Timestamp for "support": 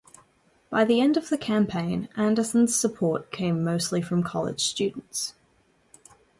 2.75-3.29